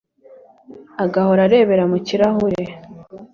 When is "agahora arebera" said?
1.03-1.83